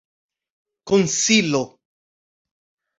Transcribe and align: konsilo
konsilo 0.87 1.63